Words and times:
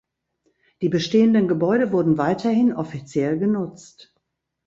Die 0.81 0.89
bestehenden 0.89 1.47
Gebäude 1.47 1.91
wurden 1.91 2.17
weiterhin 2.17 2.73
offiziell 2.73 3.37
genutzt. 3.37 4.11